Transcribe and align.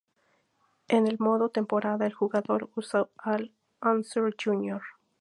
En 0.87 1.05
el 1.07 1.19
modo 1.19 1.49
temporada 1.49 2.07
el 2.07 2.13
jugador 2.13 2.71
usa 2.75 3.05
a 3.19 3.33
Al 3.35 3.51
Unser 3.83 4.35
Jr. 4.35 4.81